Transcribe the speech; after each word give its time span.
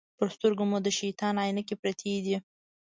پر 0.17 0.27
سترګو 0.35 0.63
مو 0.69 0.77
د 0.83 0.87
شیطان 0.99 1.35
عینکې 1.43 1.75
پرتې 1.81 2.13
دي. 2.25 2.37